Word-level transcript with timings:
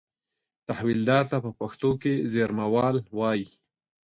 تحویلدار 0.67 1.23
ته 1.31 1.37
په 1.45 1.51
پښتو 1.59 1.89
کې 2.01 2.13
زېرمهوال 2.33 2.95
وایي. 3.17 3.45